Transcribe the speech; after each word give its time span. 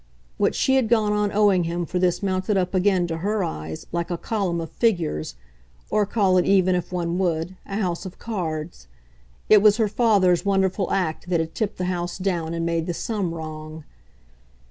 What 0.39 0.55
she 0.55 0.77
had 0.77 0.89
gone 0.89 1.13
on 1.13 1.31
owing 1.31 1.65
him 1.65 1.85
for 1.85 1.99
this 1.99 2.23
mounted 2.23 2.57
up 2.57 2.73
again, 2.73 3.05
to 3.05 3.17
her 3.17 3.43
eyes, 3.43 3.85
like 3.91 4.09
a 4.09 4.17
column 4.17 4.59
of 4.59 4.71
figures 4.71 5.35
or 5.91 6.07
call 6.07 6.37
it 6.39 6.45
even, 6.47 6.73
if 6.73 6.91
one 6.91 7.19
would, 7.19 7.55
a 7.67 7.75
house 7.77 8.03
of 8.03 8.17
cards; 8.17 8.87
it 9.47 9.61
was 9.61 9.77
her 9.77 9.87
father's 9.87 10.43
wonderful 10.43 10.89
act 10.89 11.29
that 11.29 11.39
had 11.39 11.53
tipped 11.53 11.77
the 11.77 11.85
house 11.85 12.17
down 12.17 12.55
and 12.55 12.65
made 12.65 12.87
the 12.87 12.95
sum 12.95 13.31
wrong. 13.31 13.83